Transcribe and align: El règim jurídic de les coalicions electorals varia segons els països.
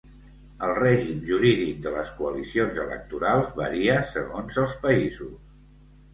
El 0.67 0.71
règim 0.77 1.19
jurídic 1.31 1.83
de 1.87 1.91
les 1.97 2.13
coalicions 2.21 2.81
electorals 2.85 3.53
varia 3.61 4.01
segons 4.15 4.59
els 4.65 4.75
països. 4.89 5.33